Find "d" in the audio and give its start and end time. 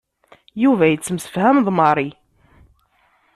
1.65-1.67